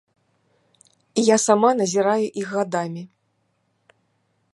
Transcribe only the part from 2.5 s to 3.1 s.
гадамі.